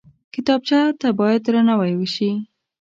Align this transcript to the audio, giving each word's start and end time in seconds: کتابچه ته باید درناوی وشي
کتابچه 0.33 0.79
ته 0.99 1.07
باید 1.19 1.41
درناوی 1.45 1.93
وشي 1.95 2.31